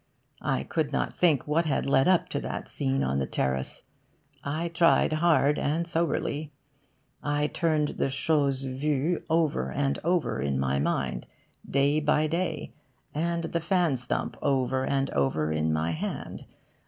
I 0.41 0.63
could 0.63 0.91
not 0.91 1.13
think 1.15 1.45
what 1.47 1.65
had 1.67 1.85
led 1.85 2.07
up 2.07 2.27
to 2.29 2.39
that 2.39 2.67
scene 2.67 3.03
on 3.03 3.19
the 3.19 3.27
terrace. 3.27 3.83
I 4.43 4.67
tried 4.69 5.13
hard 5.13 5.59
and 5.59 5.85
soberly. 5.87 6.51
I 7.21 7.45
turned 7.45 7.89
the 7.89 8.09
'chose 8.09 8.63
vue' 8.63 9.21
over 9.29 9.69
and 9.71 9.99
over 10.03 10.41
in 10.41 10.57
my 10.57 10.79
mind, 10.79 11.27
day 11.69 11.99
by 11.99 12.25
day, 12.25 12.73
and 13.13 13.43
the 13.43 13.61
fan 13.61 13.95
stump 13.95 14.37
over 14.41 14.87
and 14.87 15.11
over 15.11 15.51
in 15.51 15.71
my 15.71 15.91
hand. 15.91 16.45